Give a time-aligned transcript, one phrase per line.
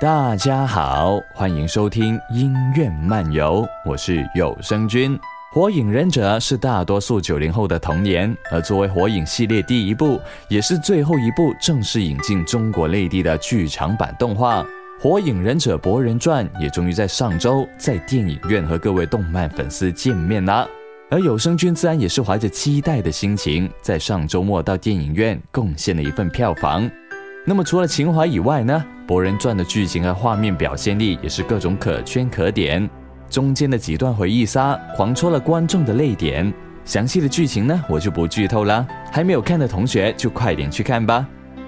[0.00, 5.20] 大家好，欢迎收听音乐漫游，我是有声君。
[5.52, 10.18] 火影忍者是大多数九零后的童年，而作为火影系列第一部，
[10.48, 14.62] 也是最后一部正式引进中国内地的剧场版动画
[14.98, 20.66] 《火影忍者博人传》，也终于在上周在电影院和各位动漫粉丝见面啦。
[21.10, 26.90] 而有声君自然也是怀着期待的心情，在上周末到电影院贡献了一份票房。
[27.50, 28.84] 那么除了情怀以外呢？
[29.08, 32.88] 《博人传》的剧情和画面表现力也是各种可圈可点，
[33.28, 36.54] 中间的几段回忆杀狂戳了观众的泪点。
[36.84, 41.26] 详细的剧情呢，我就不剧透了，还没有看的同学就快点去看吧。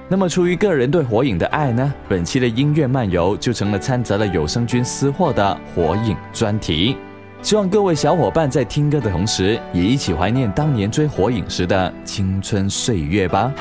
[0.08, 6.96] 那么出于个人对火影的爱呢，本期的音乐漫游就成了掺杂了有声君私货的火影专题。
[7.42, 13.52] 希望各位小伙伴在听歌的同时，也一起怀念当年追火影时的青春岁月吧。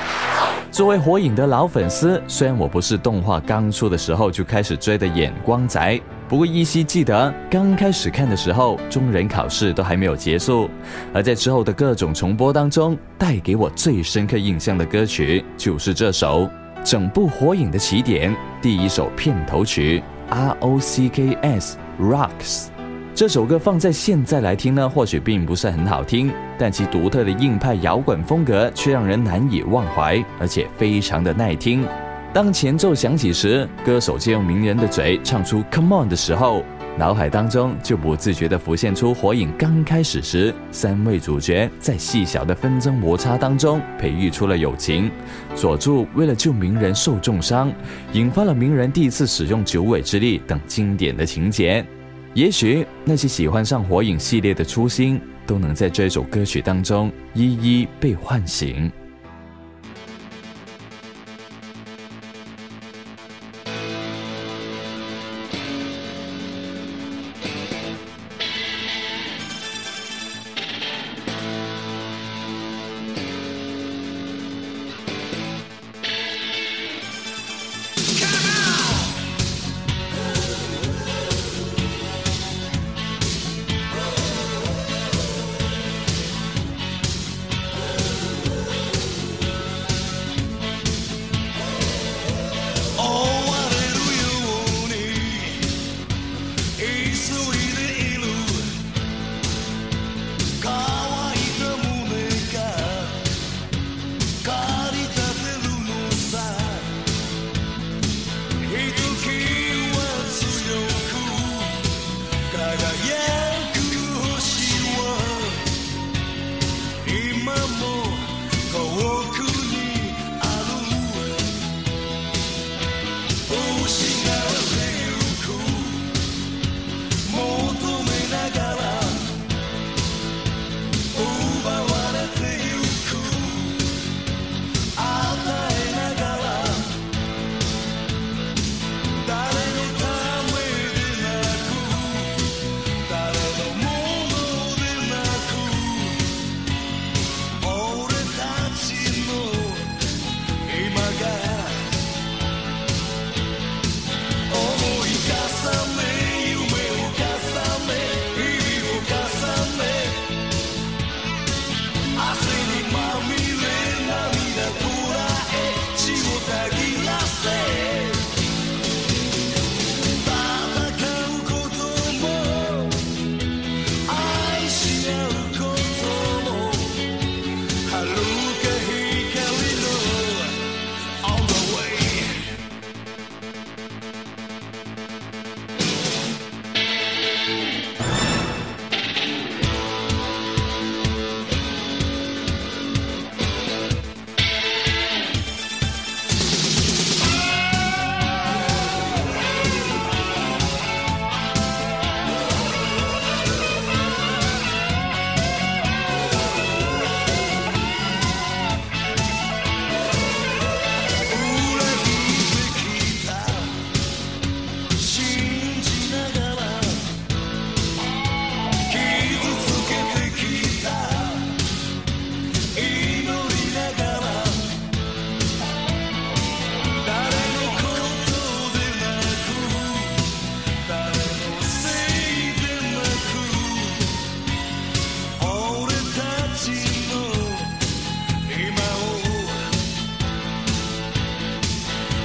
[0.71, 5.99] 作为火影的老粉丝，虽然我不是动画刚出的时候就开始追的眼光仔，
[6.29, 10.69] 不过依稀记得刚开始看的时候，中忍考试都还没有结束。
[11.11, 16.47] 而在之后的各种重播当中，带给我最深刻印象的歌曲就是这首
[16.83, 22.70] 整部火影的起点第一首片头曲 R O C K S Rocks。
[23.13, 31.85] 这首歌放在现在来听呢，或许并不是很好听，但其独特的硬派摇滚风格却让人难以忘怀，而且非常的耐听。
[32.33, 36.63] 当前奏响起时，歌手借用名人的嘴唱出 “Come on” 的时候，
[36.97, 45.11] 脑海当中就不自觉地浮现出火影刚开始时，三位主角在细小的纷争摩擦当中培育出了友情。
[45.53, 47.71] 佐助为了救鸣人受重伤，
[48.13, 51.85] 引发了鸣人第一次使用九尾之力等经典的情节。
[52.33, 57.51] 也许那些喜欢上火影系列的初心，都能在这首歌曲当中一
[57.81, 58.89] 一被唤醒。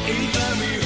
[0.08, 0.85] Anytime we hurt.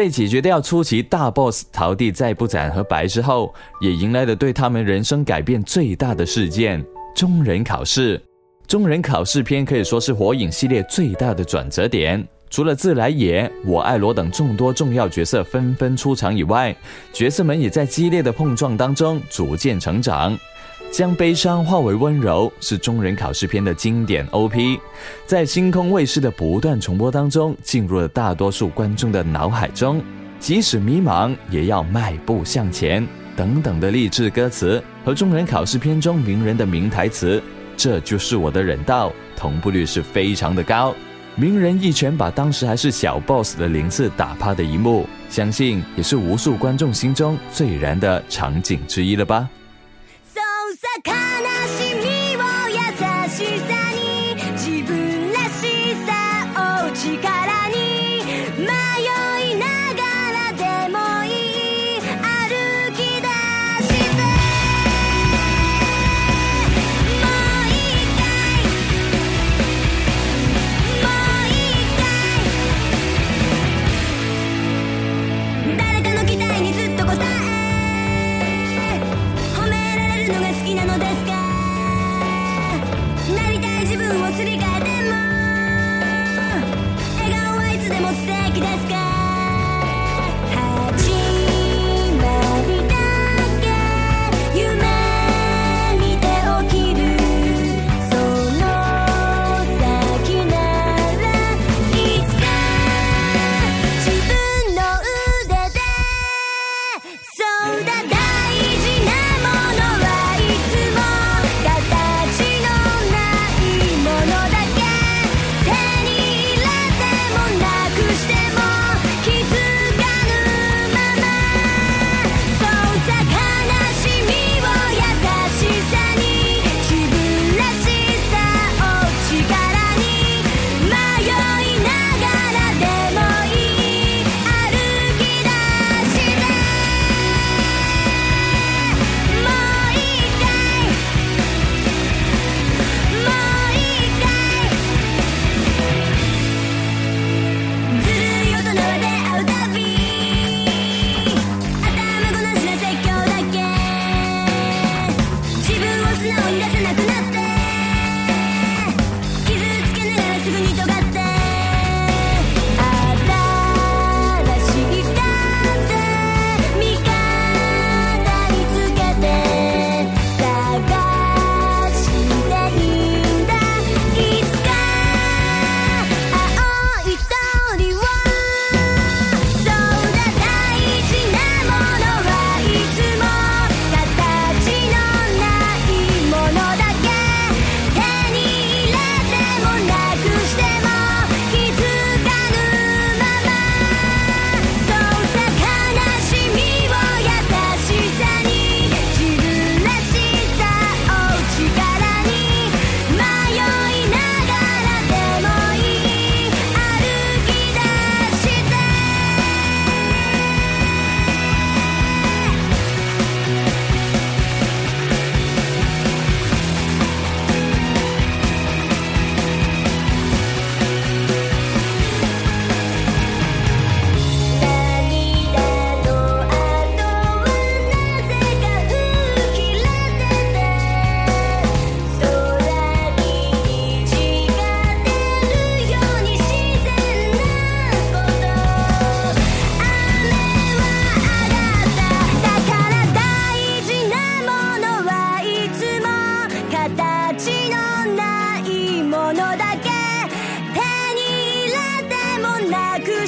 [0.00, 6.82] 在解决掉初期大 boss 桃地再不斩和白之后，也迎来了对他们人生改变最大的事件——
[7.14, 8.18] 中人考试。
[8.66, 12.26] 中人考试篇可以说是火影系列最大的转折点。
[12.48, 16.74] 除了自来也、我爱罗等众多重要角色纷纷出场以外，
[17.12, 20.34] 角色们也在激烈的碰撞当中逐渐成长。
[20.90, 24.80] 将悲伤化为温柔是中人考试篇的经典 OP，
[25.24, 30.02] 在星空卫视的不断重播当中，进入了大多数观众的脑海中。
[30.40, 33.06] 即使迷茫，也要迈步向前。
[33.36, 37.40] 等等的励志歌词和中人考试篇中名人的名台词，
[37.76, 40.94] 这就是我的忍道，同步率是非常的高。
[41.36, 49.48] 名人一拳把当时还是小 boss 的零次打趴的一幕，相信也是无数观众心中最燃的场景之一了吧。
[50.80, 51.12] さ悲
[51.76, 52.40] しみを
[52.70, 52.78] 優
[53.28, 53.89] しさ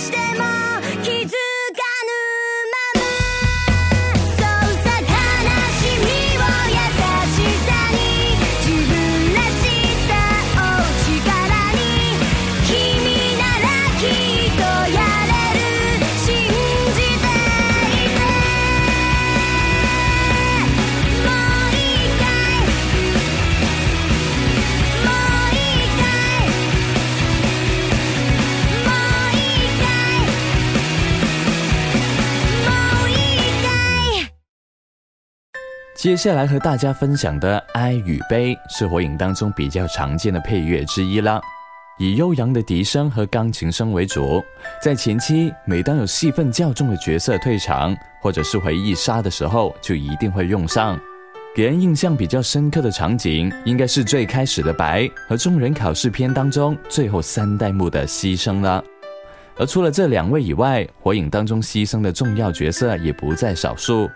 [0.02, 0.32] Stay.
[0.37, 0.51] my
[36.02, 41.40] 接下来和大家分享的《哀与悲》是火影当中比较常见的配乐之一啦。
[41.97, 44.42] 以悠扬的笛声和钢琴声为主。
[44.82, 50.99] 在前期，每当有戏份较重的角色退场，或者是回忆杀的时候，就一定会用上。
[51.54, 58.82] 给人印象比较深刻的场景，应该是最开始的白和众人考试篇当中最后三代目的牺牲了。
[59.59, 64.09] 而除了这两位以外，火影当中牺牲的重要角色也不在少数。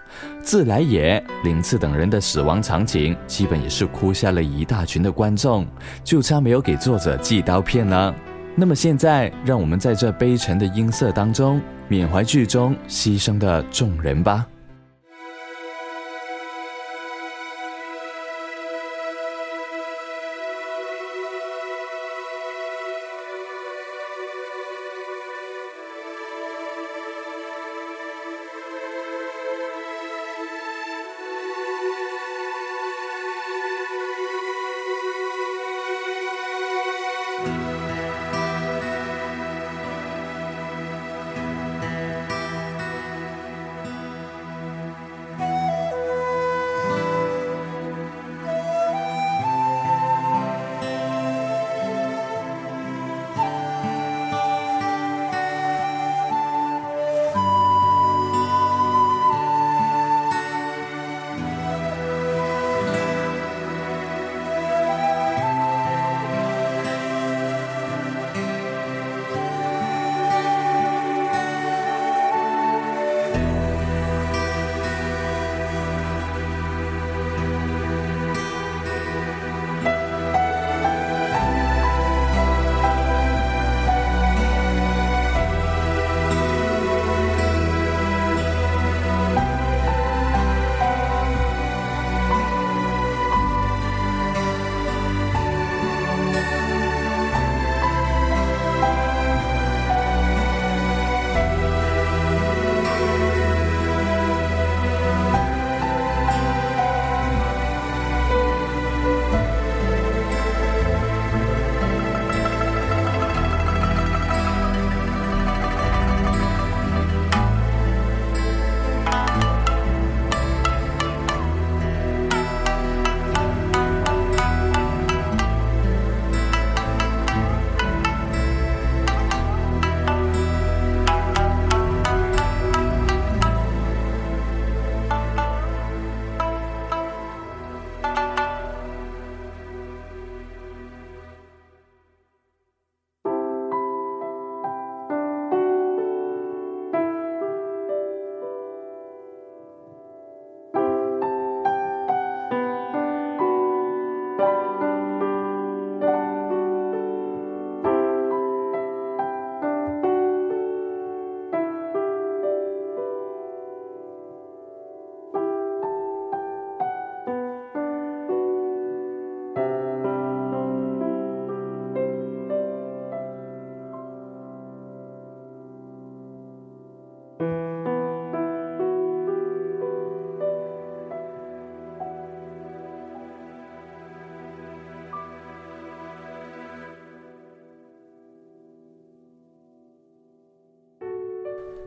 [0.43, 5.67] 自来也、林次等人的死亡场景，基本也是哭瞎了一大群的观众，
[6.03, 8.15] 就差没有给作者寄刀片了。
[8.55, 14.47] 那么现在，让我们在这悲沉的音色当中，缅怀剧中牺牲的众人吧。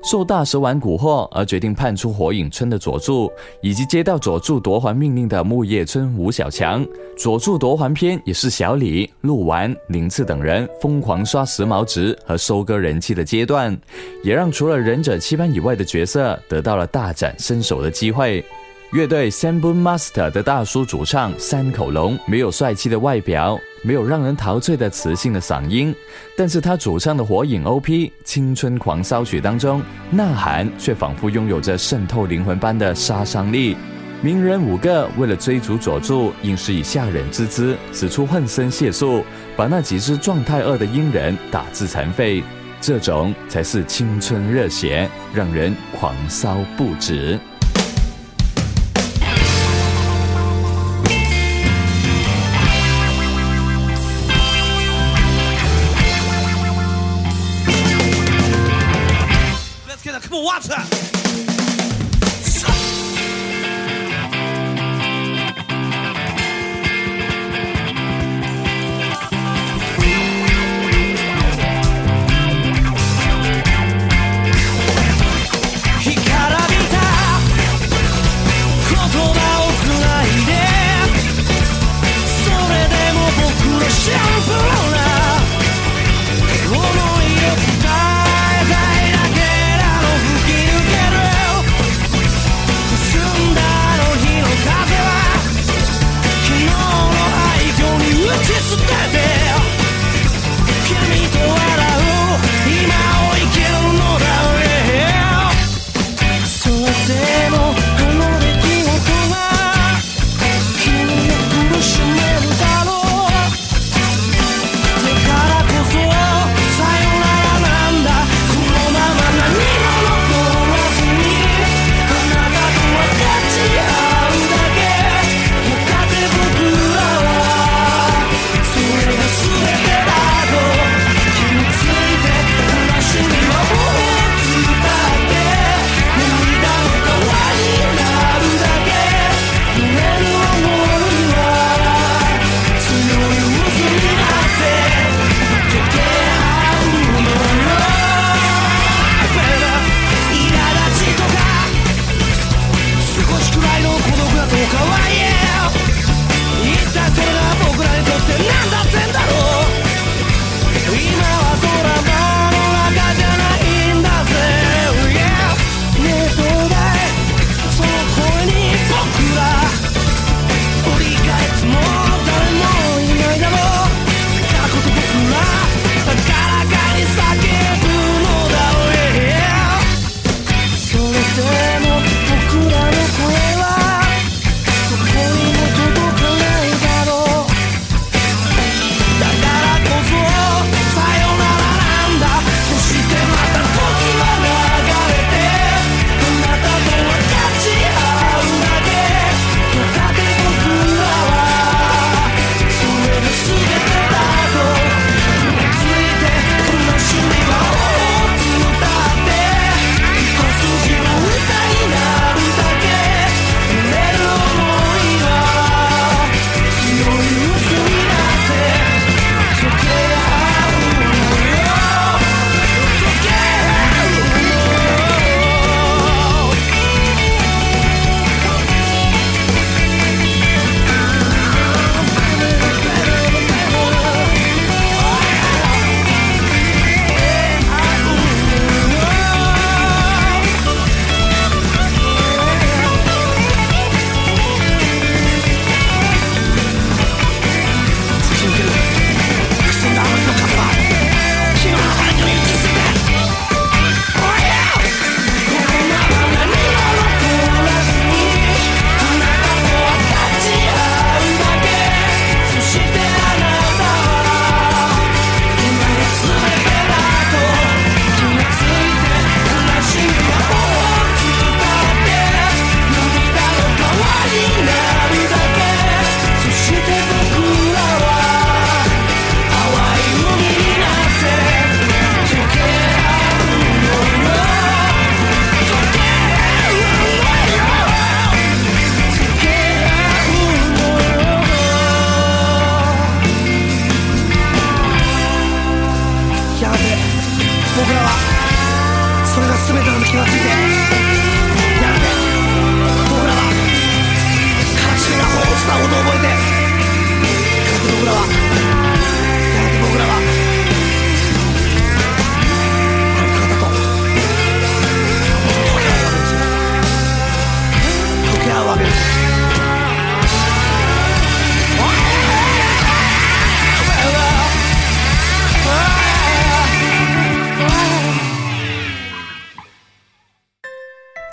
[0.09, 6.83] 受大蛇丸蛊惑而决定叛出火影村的佐助，以及接到佐助夺环命令的木叶村吴小强，
[7.15, 13.79] 佐助夺环篇也是小李、鹿丸、宁次等人疯狂刷时髦值和收割人气的阶段，
[14.23, 18.43] 也让除了忍者七班以外的角色得到了大展身手的机会。
[18.91, 25.95] 乐队 Sambo Master 的大叔主唱三口龙没有帅气的外表，没有让人陶醉的磁性的嗓音，
[26.35, 29.81] 但是他主唱的火影 OP《青春狂骚曲》当中，
[30.11, 33.75] 呐喊却仿佛拥有着渗透灵魂般的杀伤力。
[34.21, 39.23] 鸣人五个为了追逐佐助，硬是以下忍之姿使出浑身解数，
[39.55, 42.43] 把那几只状态恶的鹰人打至残废。
[42.81, 47.39] 这种才是青春热血，让人狂骚不止。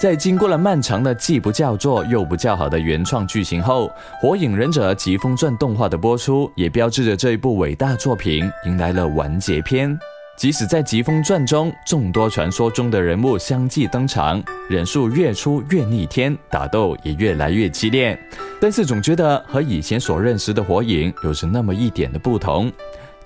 [0.07, 3.89] 在经过了漫长的既不叫座又不叫好的原创剧情后，
[4.21, 9.99] 《火影忍者疾风传》动画的播出，也标志着这一部伟大作品迎来了完结篇。
[10.37, 14.41] 即使在《疾风传》中，众多传说中的人物相继登场，
[14.71, 18.17] 忍术越出越逆天，打斗也越来越激烈，
[18.61, 22.71] 但是总觉得和以前所认识的火影有着那么一点的不同。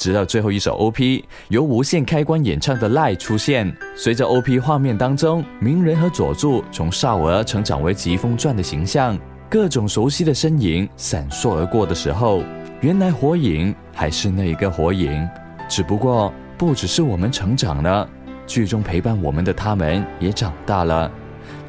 [0.00, 9.18] 直到最后一首 OP 由无限开关演唱的《赖》出现，随着 OP 画面当中鸣人和佐助从少儿成长为疾风传的形象，
[9.50, 12.42] 各种熟悉的身影闪烁而过的时候，
[12.80, 15.28] 原来火影还是那一个火影，
[15.68, 18.08] 只不过不只是我们成长了，
[18.46, 21.12] 剧中陪伴我们的他们也长大了，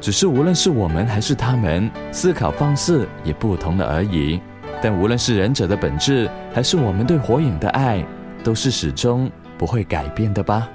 [0.00, 4.40] 只是无论是我们还是他们，思考方式也不同了而已。
[4.80, 8.02] 但无论是忍者的本质，还是我们对火影的爱。
[8.42, 10.68] 都是始终不会改变的吧。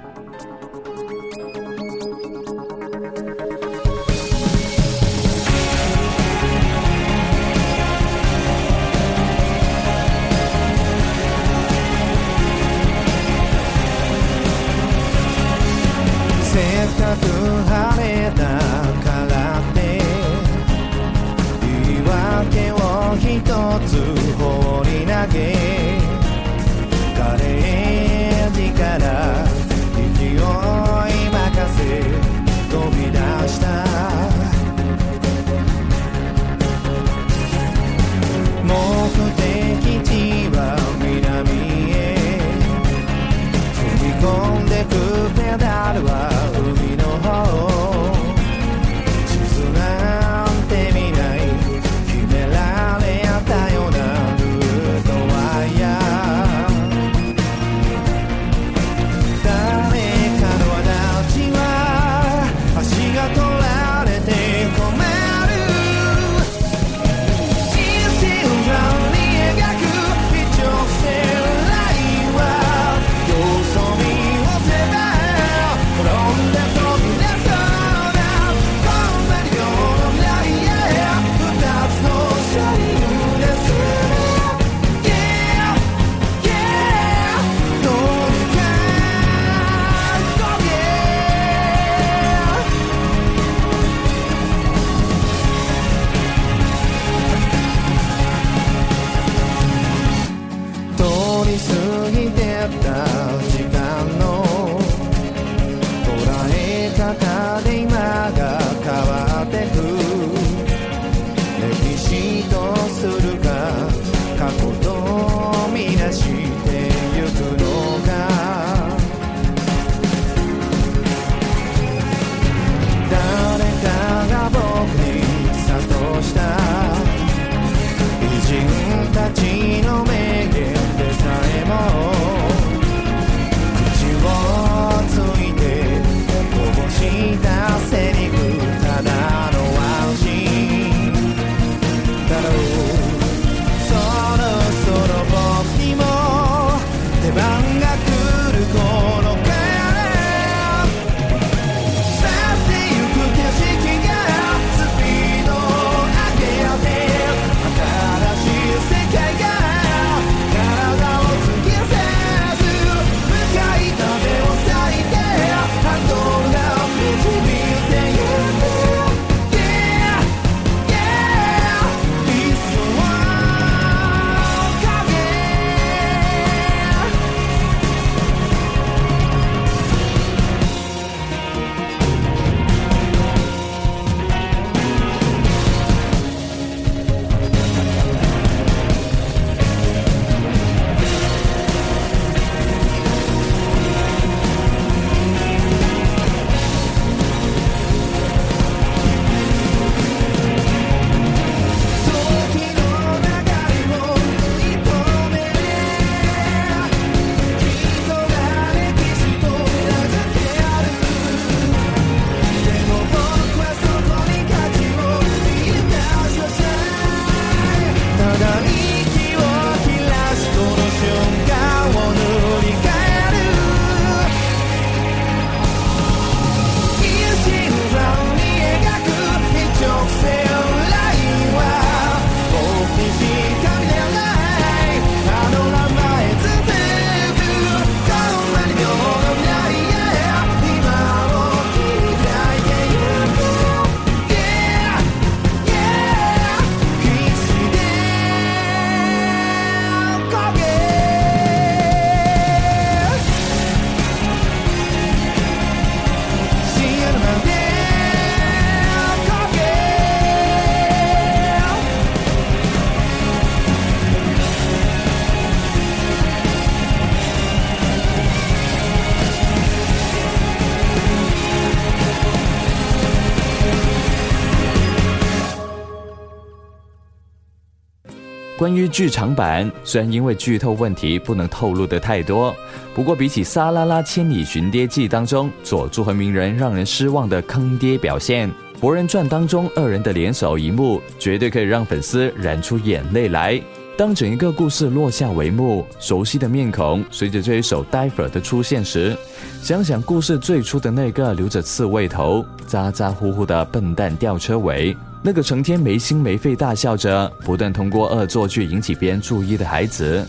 [278.68, 282.54] 关于剧场版，虽然因为剧透问题不能透露的太多，
[282.94, 288.46] 不过比起《沙拉拉千里寻爹记》当中佐助和鸣人让人失望的坑爹表现，
[288.78, 293.58] 《博人传》当中二人的联手一幕，绝对可以让粉丝燃出眼泪来。
[293.96, 299.16] 当整一个故事落下帷幕，熟悉的面孔随着这一首《Diver》的出现时，
[299.62, 304.94] 想想故事最初的那个留着刺猬头、咋咋呼呼的笨蛋吊车尾。
[305.20, 310.26] 那个成天没心没肺大笑着，不断通过恶作剧引起别人注意的孩子，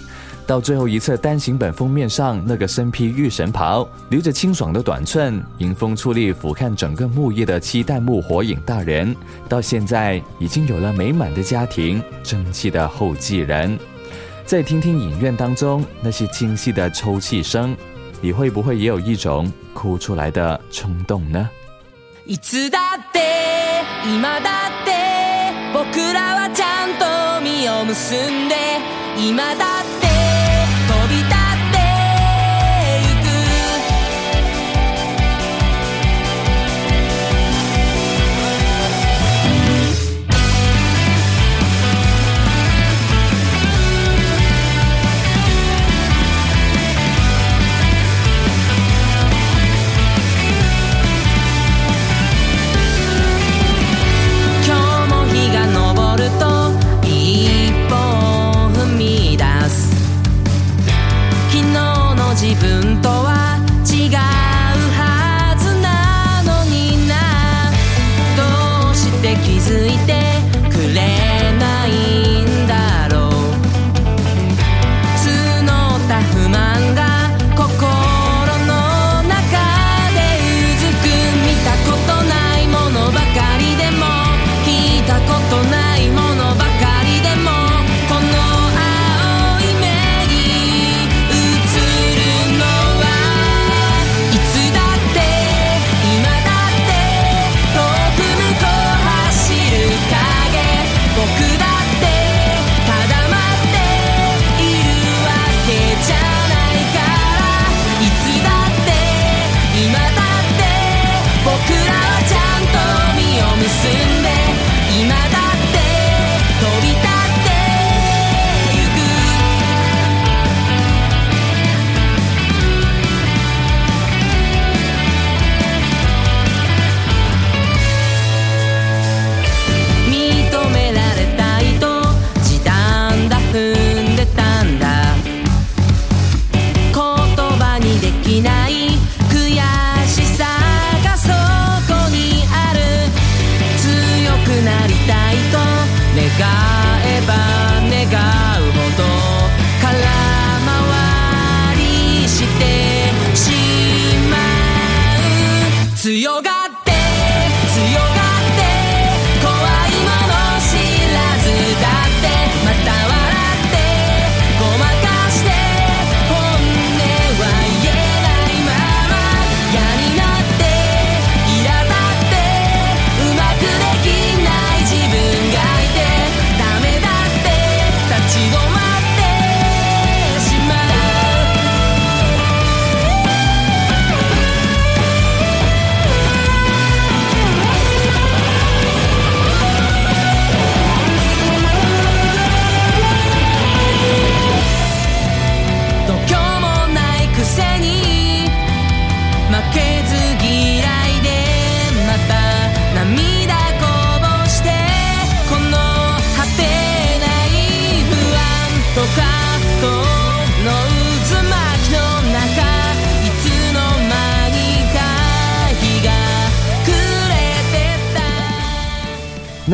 [0.47, 9.15] 到最后一册单行本封面上那个身披御神袍、留着清爽的短寸、迎风矗立俯瞰整个木叶的七代目火影大人，
[9.47, 13.77] 到现在已经有了美满的家庭、争气的后继人。
[14.43, 17.77] 再听听影院当中那些清晰的抽泣声，
[18.19, 21.47] 你会不会也有一种哭出来的冲动呢？
[22.29, 23.19] いつだって
[24.05, 24.91] 今だって
[25.73, 28.55] 僕らはちゃんと実を結んで
[29.17, 29.78] 今だって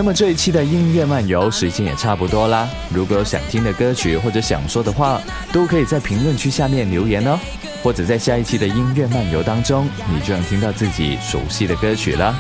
[0.05, 2.69] 么这一期的音乐漫游时间也差不多啦。
[2.95, 5.21] 如果有想听的歌曲或者想说的话，
[5.53, 7.39] 都可以在评论区下面留言哦。
[7.83, 12.39] 或者在下一期的音乐漫游当中，你就能听到自己熟悉的歌曲了。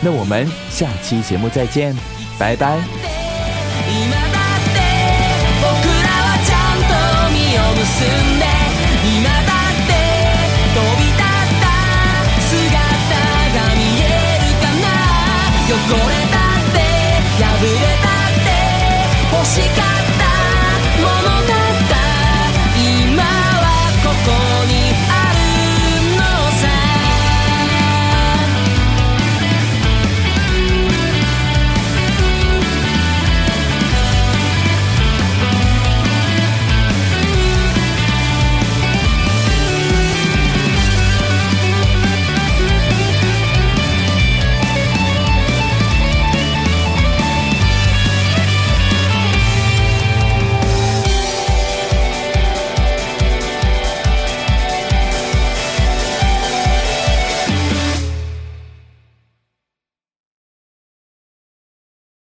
[0.00, 1.96] 那我们下期节目再见，
[2.38, 2.78] 拜拜。
[3.86, 4.78] 今だって
[5.60, 5.64] 僕
[6.02, 6.92] らはちゃんと
[7.32, 8.44] 実を結んで